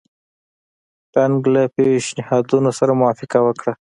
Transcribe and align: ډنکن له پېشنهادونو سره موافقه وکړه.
ډنکن 1.13 1.51
له 1.55 1.63
پېشنهادونو 1.75 2.69
سره 2.79 2.97
موافقه 3.01 3.39
وکړه. 3.43 3.73